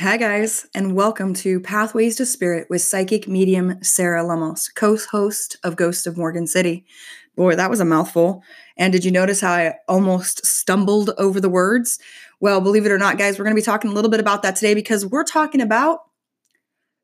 [0.00, 5.56] Hi, guys, and welcome to Pathways to Spirit with psychic medium Sarah Lemos, co host
[5.64, 6.86] of Ghost of Morgan City.
[7.34, 8.44] Boy, that was a mouthful.
[8.76, 11.98] And did you notice how I almost stumbled over the words?
[12.38, 14.42] Well, believe it or not, guys, we're going to be talking a little bit about
[14.42, 16.02] that today because we're talking about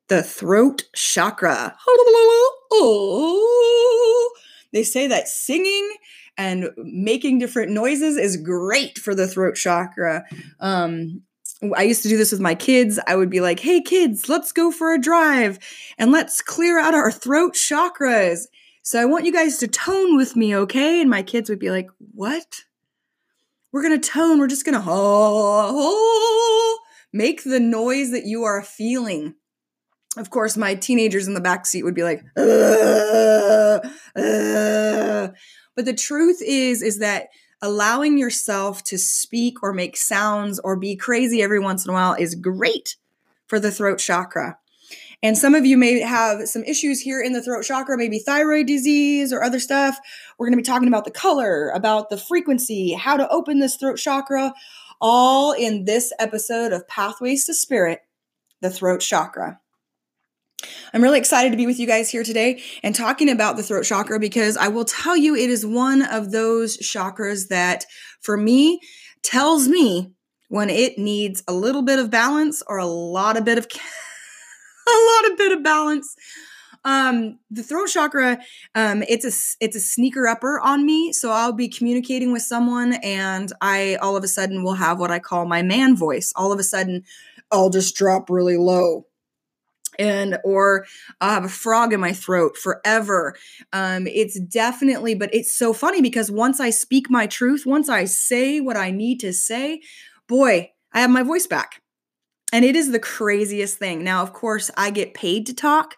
[0.07, 1.75] the throat chakra.
[2.71, 4.33] Oh,
[4.71, 5.93] they say that singing
[6.37, 10.23] and making different noises is great for the throat chakra.
[10.61, 11.23] Um,
[11.75, 12.99] I used to do this with my kids.
[13.07, 15.57] I would be like, hey, kids, let's go for a drive
[15.97, 18.47] and let's clear out our throat chakras.
[18.81, 21.01] So I want you guys to tone with me, okay?
[21.01, 22.61] And my kids would be like, what?
[23.71, 24.37] We're going to tone.
[24.37, 26.79] We're just going to oh, oh,
[27.11, 29.35] make the noise that you are feeling.
[30.17, 33.79] Of course, my teenagers in the back seat would be like, uh,
[34.15, 35.27] uh.
[35.75, 37.27] but the truth is, is that
[37.65, 42.13] allowing yourself to speak or make sounds or be crazy every once in a while
[42.13, 42.95] is great
[43.47, 44.57] for the throat chakra.
[45.23, 48.67] And some of you may have some issues here in the throat chakra, maybe thyroid
[48.67, 49.97] disease or other stuff.
[50.37, 53.75] We're going to be talking about the color, about the frequency, how to open this
[53.75, 54.53] throat chakra,
[55.01, 58.01] all in this episode of Pathways to Spirit,
[58.61, 59.59] the throat chakra.
[60.93, 63.83] I'm really excited to be with you guys here today and talking about the throat
[63.83, 67.85] chakra because I will tell you it is one of those chakras that,
[68.21, 68.79] for me,
[69.23, 70.13] tells me
[70.49, 73.65] when it needs a little bit of balance or a lot of bit of
[74.87, 76.15] a lot of bit of balance.
[76.85, 78.39] Um, the throat chakra,
[78.75, 81.11] um, it's a it's a sneaker upper on me.
[81.11, 85.09] So I'll be communicating with someone, and I all of a sudden will have what
[85.11, 86.31] I call my man voice.
[86.35, 87.03] All of a sudden,
[87.51, 89.07] I'll just drop really low
[89.99, 90.85] and or
[91.21, 93.35] I have a frog in my throat forever.
[93.73, 98.05] Um, it's definitely, but it's so funny because once I speak my truth, once I
[98.05, 99.81] say what I need to say,
[100.27, 101.81] boy, I have my voice back.
[102.53, 104.01] And it is the craziest thing.
[104.01, 105.95] Now, of course, I get paid to talk.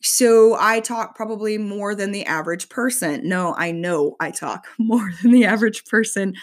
[0.00, 3.28] So I talk probably more than the average person.
[3.28, 6.34] No, I know I talk more than the average person.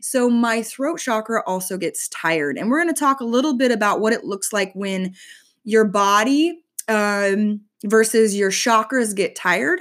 [0.00, 2.56] So my throat chakra also gets tired.
[2.56, 5.14] And we're going to talk a little bit about what it looks like when
[5.64, 9.80] your body um, versus your chakras get tired.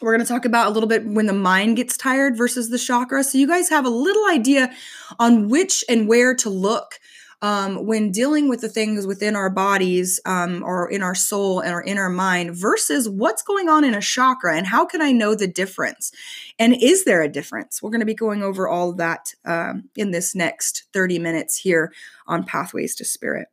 [0.00, 2.78] We're going to talk about a little bit when the mind gets tired versus the
[2.78, 3.22] chakra.
[3.22, 4.72] So you guys have a little idea
[5.20, 6.98] on which and where to look
[7.42, 11.98] um, when dealing with the things within our bodies um, or in our soul and
[11.98, 15.48] our mind versus what's going on in a chakra and how can I know the
[15.48, 16.12] difference?
[16.58, 17.82] And is there a difference?
[17.82, 21.92] We're going to be going over all that um, in this next 30 minutes here
[22.26, 23.48] on Pathways to Spirit.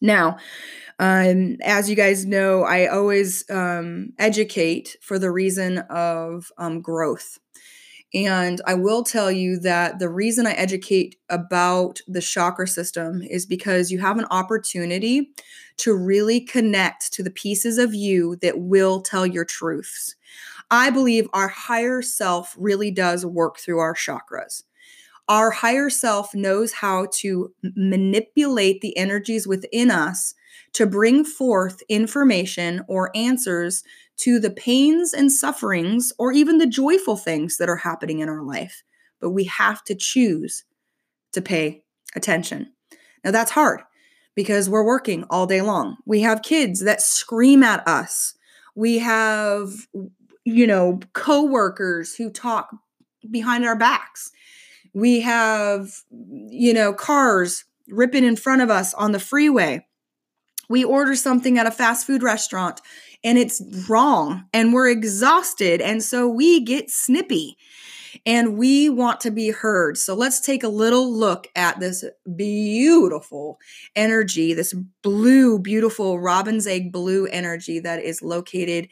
[0.00, 0.38] Now,
[0.98, 7.38] um, as you guys know, I always um, educate for the reason of um, growth.
[8.14, 13.44] And I will tell you that the reason I educate about the chakra system is
[13.46, 15.32] because you have an opportunity
[15.78, 20.14] to really connect to the pieces of you that will tell your truths.
[20.70, 24.62] I believe our higher self really does work through our chakras.
[25.28, 30.34] Our higher self knows how to manipulate the energies within us
[30.74, 33.82] to bring forth information or answers
[34.18, 38.42] to the pains and sufferings or even the joyful things that are happening in our
[38.42, 38.82] life.
[39.20, 40.64] But we have to choose
[41.32, 41.82] to pay
[42.14, 42.72] attention.
[43.24, 43.80] Now, that's hard
[44.34, 45.96] because we're working all day long.
[46.06, 48.34] We have kids that scream at us.
[48.74, 49.70] We have,
[50.44, 52.70] you know, coworkers who talk
[53.30, 54.30] behind our backs.
[54.96, 59.86] We have, you know, cars ripping in front of us on the freeway.
[60.70, 62.80] We order something at a fast food restaurant
[63.22, 65.82] and it's wrong and we're exhausted.
[65.82, 67.58] And so we get snippy
[68.24, 69.98] and we want to be heard.
[69.98, 72.02] So let's take a little look at this
[72.34, 73.58] beautiful
[73.94, 78.88] energy, this blue, beautiful robin's egg blue energy that is located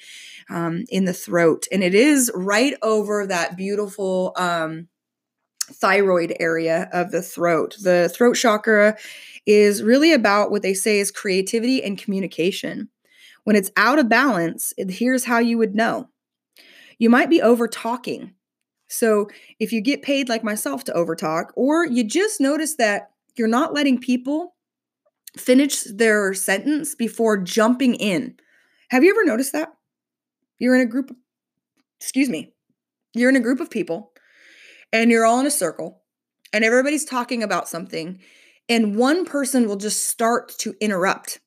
[0.51, 1.67] um, in the throat.
[1.73, 4.35] And it is right over that beautiful.
[4.37, 4.89] Um,
[5.73, 7.77] thyroid area of the throat.
[7.83, 8.97] The throat chakra
[9.47, 12.89] is really about what they say is creativity and communication.
[13.45, 16.09] When it's out of balance, here's how you would know.
[16.99, 18.33] You might be over talking.
[18.89, 19.29] So,
[19.59, 23.75] if you get paid like myself to overtalk, or you just notice that you're not
[23.75, 24.55] letting people
[25.37, 28.37] finish their sentence before jumping in.
[28.91, 29.73] Have you ever noticed that?
[30.59, 31.15] You're in a group,
[32.01, 32.53] excuse me,
[33.15, 34.13] you're in a group of people
[34.95, 36.01] and you're all in a circle
[36.53, 38.21] and everybody's talking about something
[38.69, 41.41] and one person will just start to interrupt.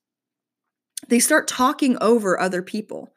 [1.08, 3.10] They start talking over other people.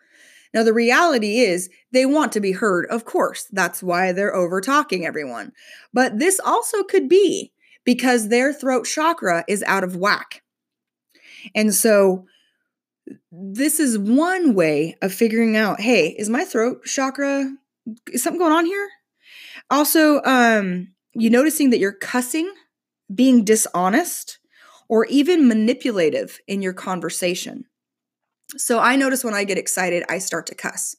[0.54, 3.46] Now, the reality is they want to be heard, of course.
[3.52, 5.52] That's why they're over talking everyone.
[5.92, 7.52] But this also could be
[7.84, 10.42] because their throat chakra is out of whack.
[11.54, 12.26] And so
[13.32, 17.52] this is one way of figuring out, hey, is my throat chakra
[18.12, 18.88] is something going on here?
[19.70, 22.52] Also, um, you noticing that you're cussing,
[23.14, 24.38] being dishonest,
[24.88, 27.64] or even manipulative in your conversation.
[28.56, 30.96] So I notice when I get excited, I start to cuss.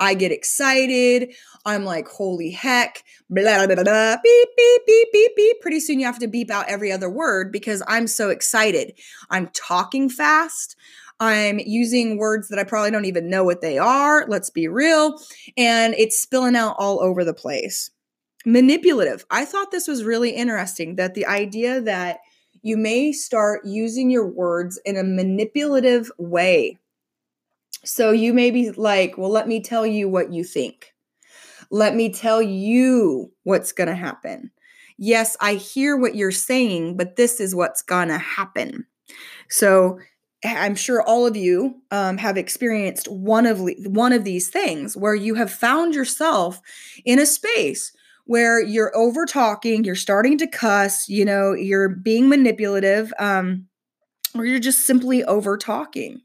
[0.00, 1.34] I get excited.
[1.64, 5.60] I'm like, holy heck, blah, blah, blah, blah, beep, beep, beep, beep, beep.
[5.60, 8.98] Pretty soon you have to beep out every other word because I'm so excited.
[9.30, 10.76] I'm talking fast.
[11.20, 14.24] I'm using words that I probably don't even know what they are.
[14.28, 15.20] Let's be real.
[15.56, 17.90] And it's spilling out all over the place.
[18.46, 19.24] Manipulative.
[19.30, 22.20] I thought this was really interesting that the idea that
[22.62, 26.78] you may start using your words in a manipulative way.
[27.84, 30.92] So you may be like, well, let me tell you what you think.
[31.70, 34.50] Let me tell you what's going to happen.
[34.96, 38.86] Yes, I hear what you're saying, but this is what's going to happen.
[39.48, 39.98] So
[40.44, 45.14] I'm sure all of you um, have experienced one of one of these things where
[45.14, 46.60] you have found yourself
[47.04, 47.92] in a space
[48.28, 53.66] where you're over talking, you're starting to cuss, you know, you're being manipulative, um,
[54.34, 56.20] or you're just simply over talking.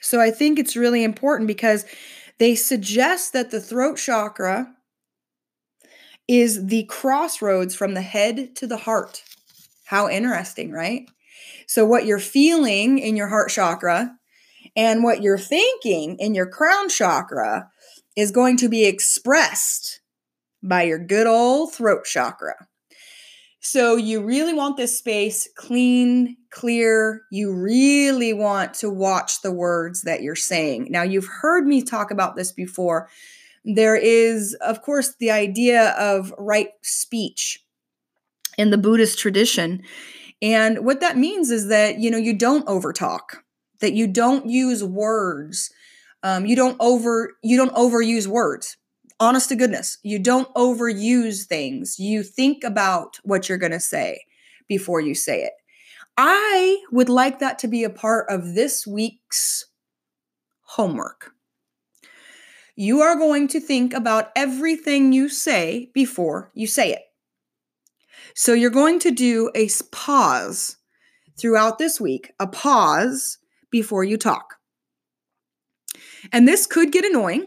[0.00, 1.86] So I think it's really important because
[2.38, 4.72] they suggest that the throat chakra
[6.28, 9.24] is the crossroads from the head to the heart.
[9.86, 11.02] How interesting, right?
[11.66, 14.16] So, what you're feeling in your heart chakra
[14.76, 17.72] and what you're thinking in your crown chakra
[18.16, 20.00] is going to be expressed
[20.62, 22.54] by your good old throat chakra.
[23.60, 27.22] So you really want this space clean, clear.
[27.32, 30.86] You really want to watch the words that you're saying.
[30.90, 33.08] Now, you've heard me talk about this before.
[33.64, 37.60] There is, of course, the idea of right speech
[38.56, 39.82] in the Buddhist tradition.
[40.40, 43.38] And what that means is that, you know, you don't overtalk,
[43.80, 45.72] that you don't use words.
[46.26, 48.76] Um, you don't over you don't overuse words
[49.20, 51.98] honest to goodness, you don't overuse things.
[51.98, 54.24] You think about what you're going to say
[54.68, 55.52] before you say it.
[56.16, 59.66] I would like that to be a part of this week's
[60.62, 61.32] homework.
[62.74, 67.02] You are going to think about everything you say before you say it.
[68.34, 70.76] So you're going to do a pause
[71.38, 73.38] throughout this week, a pause
[73.70, 74.55] before you talk.
[76.32, 77.46] And this could get annoying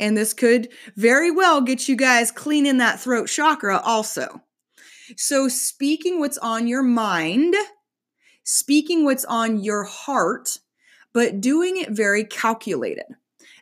[0.00, 4.42] and this could very well get you guys cleaning that throat chakra also.
[5.16, 7.54] So, speaking what's on your mind,
[8.44, 10.58] speaking what's on your heart,
[11.12, 13.04] but doing it very calculated.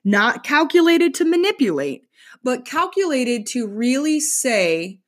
[0.04, 2.04] Not calculated to manipulate,
[2.42, 5.00] but calculated to really say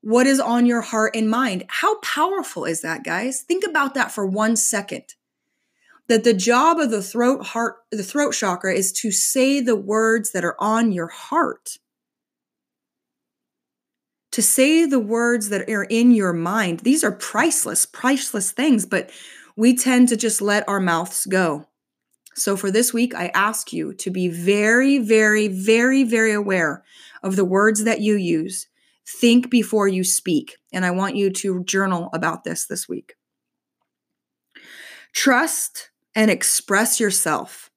[0.00, 1.64] what is on your heart and mind.
[1.68, 3.42] How powerful is that, guys?
[3.42, 5.14] Think about that for one second
[6.08, 10.32] that the job of the throat heart the throat chakra is to say the words
[10.32, 11.76] that are on your heart.
[14.32, 16.80] To say the words that are in your mind.
[16.80, 19.10] These are priceless priceless things but
[19.56, 21.66] we tend to just let our mouths go.
[22.34, 26.84] So for this week i ask you to be very very very very aware
[27.22, 28.66] of the words that you use.
[29.20, 33.14] Think before you speak and i want you to journal about this this week.
[35.12, 37.70] Trust and express yourself.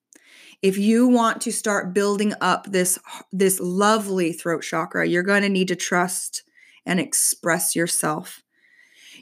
[0.64, 2.98] If you want to start building up this
[3.32, 6.42] this lovely throat chakra, you're going to need to trust
[6.84, 8.42] and express yourself.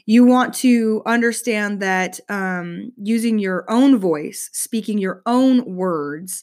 [0.06, 6.42] You want to understand that um, using your own voice, speaking your own words,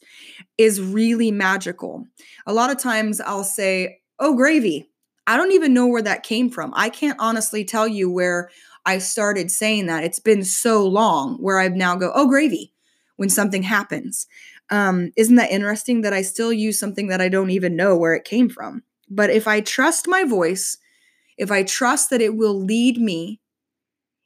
[0.59, 2.05] is really magical.
[2.45, 4.87] A lot of times I'll say, Oh, gravy.
[5.25, 6.73] I don't even know where that came from.
[6.75, 8.51] I can't honestly tell you where
[8.87, 10.05] I started saying that.
[10.05, 12.73] It's been so long where I've now go, oh, gravy,
[13.17, 14.27] when something happens.
[14.69, 18.15] Um, isn't that interesting that I still use something that I don't even know where
[18.15, 18.83] it came from?
[19.09, 20.77] But if I trust my voice,
[21.37, 23.41] if I trust that it will lead me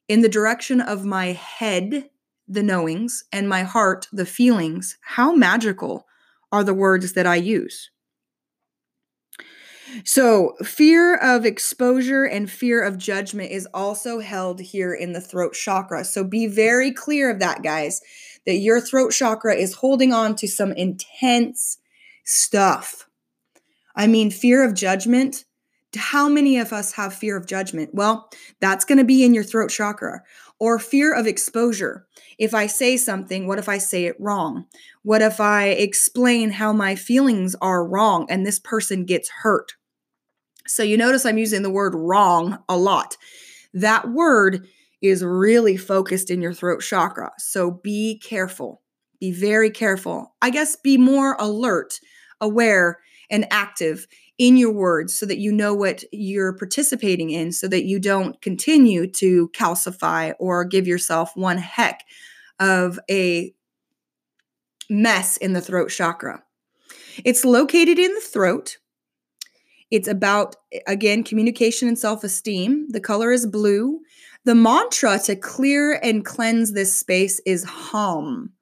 [0.07, 2.09] in the direction of my head,
[2.47, 6.05] the knowings, and my heart, the feelings, how magical
[6.51, 7.89] are the words that I use?
[10.03, 15.53] So, fear of exposure and fear of judgment is also held here in the throat
[15.53, 16.05] chakra.
[16.05, 18.01] So, be very clear of that, guys,
[18.45, 21.77] that your throat chakra is holding on to some intense
[22.23, 23.07] stuff.
[23.95, 25.45] I mean, fear of judgment.
[25.95, 27.89] How many of us have fear of judgment?
[27.93, 28.29] Well,
[28.61, 30.23] that's going to be in your throat chakra.
[30.59, 32.05] Or fear of exposure.
[32.37, 34.65] If I say something, what if I say it wrong?
[35.01, 39.75] What if I explain how my feelings are wrong and this person gets hurt?
[40.67, 43.17] So you notice I'm using the word wrong a lot.
[43.73, 44.67] That word
[45.01, 47.31] is really focused in your throat chakra.
[47.37, 48.81] So be careful.
[49.19, 50.35] Be very careful.
[50.41, 51.99] I guess be more alert,
[52.39, 52.99] aware,
[53.29, 57.85] and active in your words so that you know what you're participating in so that
[57.85, 62.03] you don't continue to calcify or give yourself one heck
[62.59, 63.53] of a
[64.89, 66.43] mess in the throat chakra.
[67.23, 68.77] It's located in the throat.
[69.91, 70.55] It's about,
[70.87, 72.87] again, communication and self esteem.
[72.89, 73.99] The color is blue.
[74.45, 78.53] The mantra to clear and cleanse this space is hum.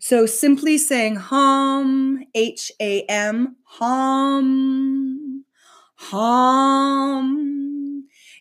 [0.00, 5.44] So simply saying hum, H A M, hum,
[5.96, 7.36] hum,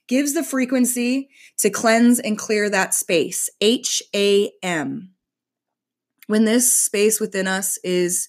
[0.07, 3.49] gives the frequency to cleanse and clear that space.
[3.61, 5.11] H A M.
[6.27, 8.27] When this space within us is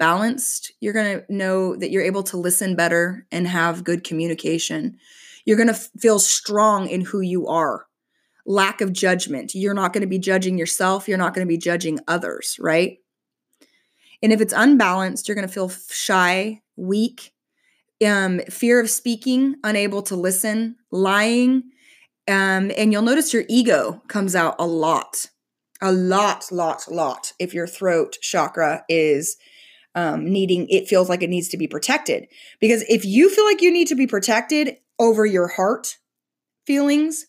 [0.00, 4.98] balanced, you're going to know that you're able to listen better and have good communication.
[5.44, 7.86] You're going to f- feel strong in who you are
[8.46, 9.54] lack of judgment.
[9.54, 12.98] You're not going to be judging yourself, you're not going to be judging others, right?
[14.22, 17.32] And if it's unbalanced, you're going to feel shy, weak,
[18.04, 21.62] um, fear of speaking, unable to listen, lying.
[22.28, 25.26] Um, and you'll notice your ego comes out a lot,
[25.80, 27.32] a lot, lot, lot.
[27.38, 29.36] If your throat chakra is
[29.94, 32.28] um, needing, it feels like it needs to be protected.
[32.60, 35.98] Because if you feel like you need to be protected over your heart
[36.66, 37.26] feelings,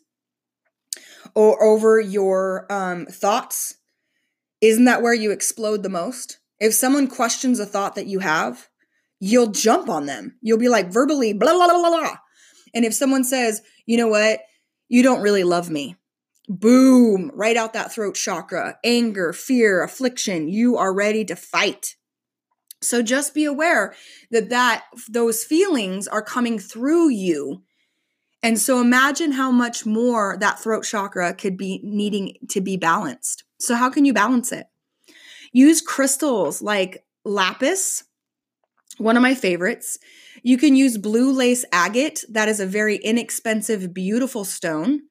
[1.35, 3.75] or over your um, thoughts,
[4.59, 6.39] isn't that where you explode the most?
[6.59, 8.67] If someone questions a thought that you have,
[9.19, 10.37] you'll jump on them.
[10.41, 12.15] You'll be like verbally, blah, blah, blah, blah.
[12.73, 14.41] And if someone says, you know what,
[14.89, 15.95] you don't really love me,
[16.47, 21.95] boom, right out that throat chakra, anger, fear, affliction, you are ready to fight.
[22.81, 23.93] So just be aware
[24.31, 27.61] that that those feelings are coming through you
[28.43, 33.43] and so imagine how much more that throat chakra could be needing to be balanced.
[33.59, 34.67] So, how can you balance it?
[35.51, 38.03] Use crystals like lapis,
[38.97, 39.99] one of my favorites.
[40.41, 42.23] You can use blue lace agate.
[42.29, 45.01] That is a very inexpensive, beautiful stone.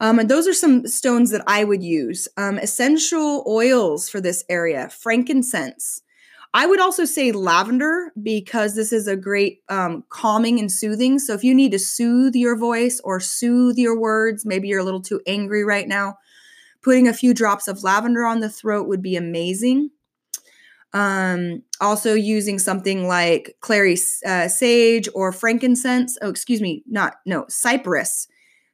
[0.00, 2.26] Um, and those are some stones that I would use.
[2.36, 6.02] Um, essential oils for this area frankincense,
[6.54, 11.18] I would also say lavender because this is a great um, calming and soothing.
[11.18, 14.84] So if you need to soothe your voice or soothe your words, maybe you're a
[14.84, 16.18] little too angry right now,
[16.82, 19.90] putting a few drops of lavender on the throat would be amazing.
[20.92, 26.18] Um, also using something like clary uh, sage or frankincense.
[26.20, 28.28] Oh, excuse me, not no cypress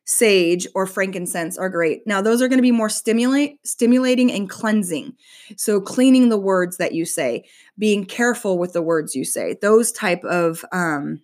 [0.08, 2.06] sage or frankincense are great.
[2.06, 5.12] Now those are going to be more stimulate stimulating and cleansing.
[5.56, 7.44] So cleaning the words that you say,
[7.78, 9.58] being careful with the words you say.
[9.60, 11.20] Those type of um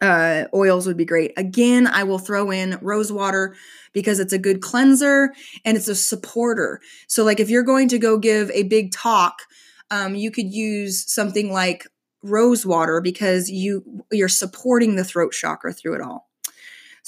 [0.00, 1.32] uh, oils would be great.
[1.36, 3.56] Again, I will throw in rose water
[3.92, 5.32] because it's a good cleanser
[5.64, 6.80] and it's a supporter.
[7.08, 9.42] So, like if you're going to go give a big talk,
[9.90, 11.88] um, you could use something like
[12.22, 16.27] rose water because you you're supporting the throat chakra through it all.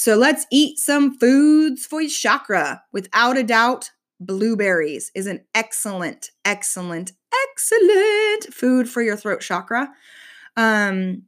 [0.00, 2.82] So let's eat some foods for your chakra.
[2.90, 7.12] Without a doubt, blueberries is an excellent, excellent,
[7.44, 9.90] excellent food for your throat chakra.
[10.56, 11.24] Um,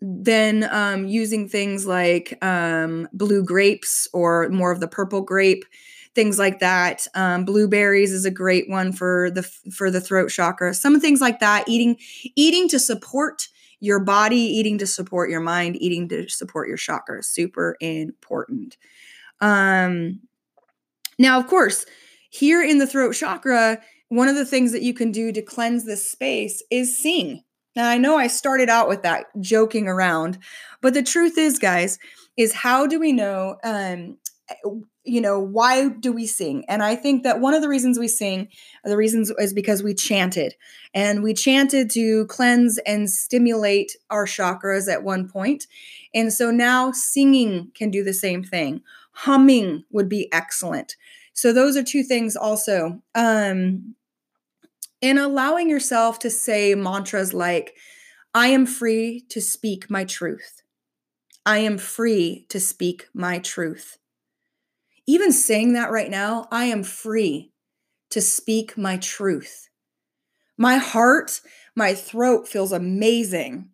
[0.00, 5.66] then um, using things like um, blue grapes or more of the purple grape,
[6.14, 7.06] things like that.
[7.14, 10.72] Um, blueberries is a great one for the for the throat chakra.
[10.72, 11.68] Some things like that.
[11.68, 11.98] Eating
[12.36, 13.48] eating to support
[13.80, 17.22] your body, eating to support your mind, eating to support your chakra.
[17.22, 18.76] Super important.
[19.40, 20.20] Um,
[21.18, 21.86] now, of course,
[22.30, 25.84] here in the throat chakra, one of the things that you can do to cleanse
[25.84, 27.42] this space is sing.
[27.74, 30.38] Now, I know I started out with that joking around,
[30.80, 31.98] but the truth is, guys,
[32.36, 34.16] is how do we know um,
[35.06, 36.64] you know, why do we sing?
[36.68, 38.48] And I think that one of the reasons we sing,
[38.84, 40.54] the reasons is because we chanted.
[40.94, 45.66] And we chanted to cleanse and stimulate our chakras at one point.
[46.14, 48.82] And so now singing can do the same thing.
[49.12, 50.96] Humming would be excellent.
[51.32, 53.00] So those are two things also.
[53.14, 53.94] Um
[55.02, 57.76] and allowing yourself to say mantras like
[58.34, 60.62] I am free to speak my truth.
[61.44, 63.98] I am free to speak my truth
[65.06, 67.52] even saying that right now, I am free
[68.10, 69.68] to speak my truth.
[70.58, 71.40] My heart,
[71.74, 73.70] my throat feels amazing.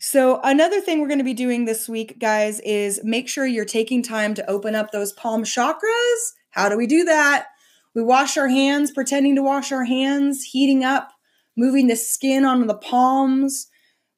[0.00, 3.64] So, another thing we're going to be doing this week, guys, is make sure you're
[3.64, 6.32] taking time to open up those palm chakras.
[6.50, 7.46] How do we do that?
[7.94, 11.12] We wash our hands, pretending to wash our hands, heating up,
[11.56, 13.68] moving the skin onto the palms,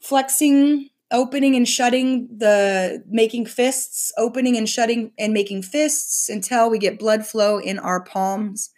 [0.01, 6.79] flexing opening and shutting the making fists, opening and shutting and making fists until we
[6.79, 8.71] get blood flow in our palms.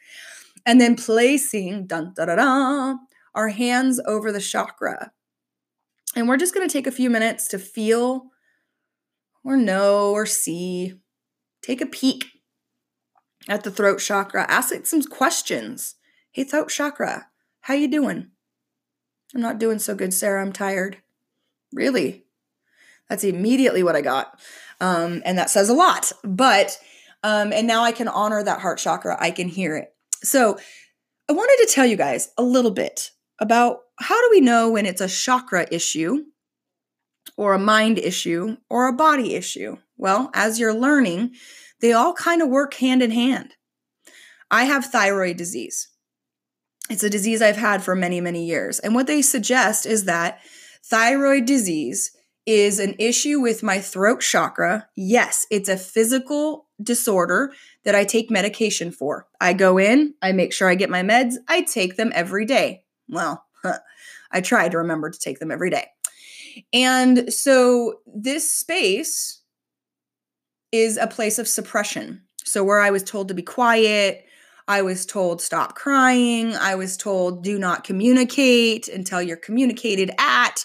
[0.64, 2.94] And then placing dun, da, da, da,
[3.34, 5.12] our hands over the chakra.
[6.14, 8.26] And we're just going to take a few minutes to feel
[9.42, 10.94] or know or see.
[11.62, 12.26] Take a peek
[13.48, 14.46] at the throat chakra.
[14.48, 15.96] Ask it some questions.
[16.30, 17.28] Hey, throat chakra,
[17.62, 18.28] how you doing?
[19.34, 20.40] I'm not doing so good, Sarah.
[20.40, 20.98] I'm tired.
[21.72, 22.26] Really?
[23.08, 24.38] That's immediately what I got.
[24.80, 26.12] Um, and that says a lot.
[26.22, 26.78] But,
[27.22, 29.16] um, and now I can honor that heart chakra.
[29.18, 29.88] I can hear it.
[30.22, 30.58] So
[31.28, 33.10] I wanted to tell you guys a little bit
[33.40, 36.24] about how do we know when it's a chakra issue
[37.36, 39.76] or a mind issue or a body issue?
[39.96, 41.34] Well, as you're learning,
[41.80, 43.54] they all kind of work hand in hand.
[44.50, 45.88] I have thyroid disease.
[46.90, 48.78] It's a disease I've had for many, many years.
[48.78, 50.40] And what they suggest is that
[50.84, 52.12] thyroid disease
[52.48, 54.88] is an issue with my throat chakra.
[54.96, 57.52] Yes, it's a physical disorder
[57.84, 59.26] that I take medication for.
[59.38, 62.84] I go in, I make sure I get my meds, I take them every day.
[63.06, 63.44] Well,
[64.32, 65.88] I try to remember to take them every day.
[66.72, 69.42] And so this space
[70.72, 72.22] is a place of suppression.
[72.44, 74.24] So, where I was told to be quiet,
[74.68, 80.64] I was told stop crying, I was told do not communicate until you're communicated at.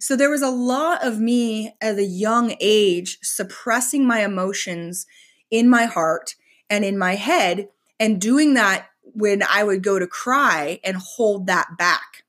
[0.00, 5.06] So, there was a lot of me at a young age suppressing my emotions
[5.50, 6.34] in my heart
[6.70, 7.68] and in my head,
[7.98, 12.24] and doing that when I would go to cry and hold that back.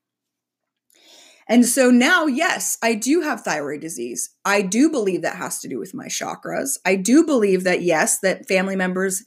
[1.46, 4.30] And so now, yes, I do have thyroid disease.
[4.44, 6.78] I do believe that has to do with my chakras.
[6.86, 9.24] I do believe that, yes, that family members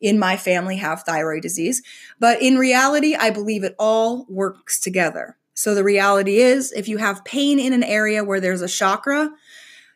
[0.00, 1.82] in my family have thyroid disease.
[2.18, 5.36] But in reality, I believe it all works together.
[5.56, 9.30] So the reality is, if you have pain in an area where there's a chakra,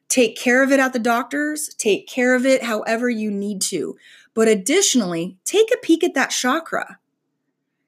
[0.08, 3.96] take care of it at the doctor's, take care of it however you need to.
[4.32, 6.98] But additionally, take a peek at that chakra.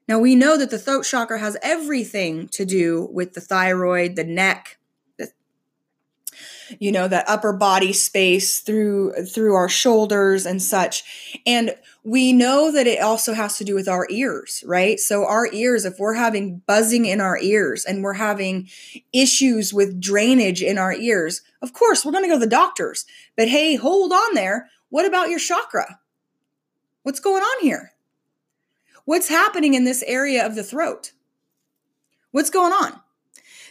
[0.07, 4.23] Now we know that the throat chakra has everything to do with the thyroid, the
[4.23, 4.77] neck,
[6.79, 11.39] you know, that upper body space through through our shoulders and such.
[11.45, 14.99] And we know that it also has to do with our ears, right?
[14.99, 18.69] So our ears, if we're having buzzing in our ears and we're having
[19.13, 23.05] issues with drainage in our ears, of course we're going to go to the doctors.
[23.37, 24.69] But hey, hold on there.
[24.89, 25.99] What about your chakra?
[27.03, 27.93] What's going on here?
[29.05, 31.11] What's happening in this area of the throat?
[32.31, 32.99] What's going on?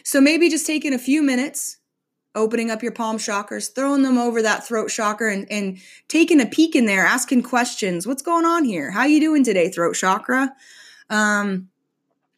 [0.03, 1.77] So maybe just taking a few minutes,
[2.35, 6.45] opening up your palm chakras, throwing them over that throat chakra and, and taking a
[6.45, 8.07] peek in there, asking questions.
[8.07, 8.91] What's going on here?
[8.91, 10.53] How you doing today, throat chakra?
[11.09, 11.69] Um,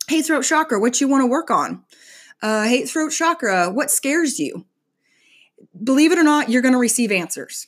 [0.08, 1.84] hey, throat chakra, what you want to work on?
[2.42, 4.66] Uh, hey, throat chakra, what scares you?
[5.82, 7.68] Believe it or not, you're going to receive answers.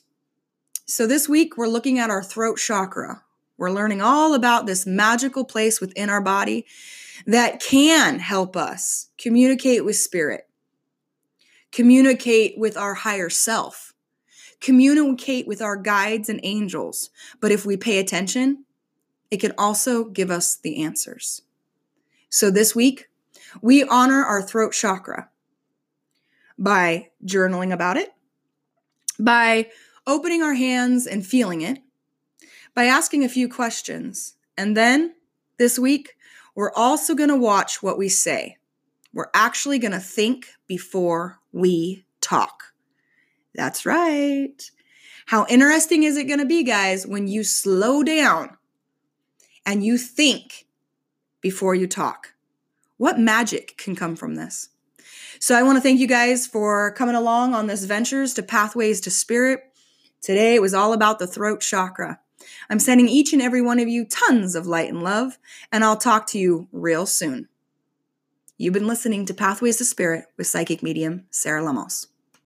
[0.86, 3.24] So this week, we're looking at our throat chakra.
[3.58, 6.66] We're learning all about this magical place within our body
[7.26, 10.47] that can help us communicate with spirit,
[11.78, 13.94] communicate with our higher self,
[14.60, 17.12] communicate with our guides and angels.
[17.40, 18.66] But if we pay attention,
[19.30, 21.44] it can also give us the answers.
[22.32, 23.10] So this week,
[23.62, 25.30] we honor our throat chakra
[26.58, 28.10] by journaling about it,
[29.20, 29.70] by
[30.08, 31.78] opening our hands and feeling it,
[32.74, 34.34] by asking a few questions.
[34.58, 35.14] And then
[35.60, 36.16] this week,
[36.56, 38.58] we're also going to watch what we say.
[39.14, 42.74] We're actually going to think before we talk.
[43.54, 44.72] That's right.
[45.26, 48.58] How interesting is it going to be, guys, when you slow down
[49.66, 50.68] and you think
[51.42, 52.34] before you talk?
[52.98, 54.70] What magic can come from this?
[55.40, 59.02] So, I want to thank you guys for coming along on this Ventures to Pathways
[59.02, 59.62] to Spirit.
[60.22, 62.20] Today, it was all about the throat chakra.
[62.70, 65.38] I'm sending each and every one of you tons of light and love,
[65.72, 67.50] and I'll talk to you real soon.
[68.60, 72.08] You've been listening to Pathways to Spirit with psychic medium Sarah Lemos.